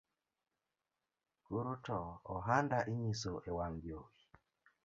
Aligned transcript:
Koro 1.45 1.73
to 1.85 1.99
ohanda 2.35 2.79
inyiso 2.91 3.31
ewang’ 3.49 3.75
jowi 3.85 4.17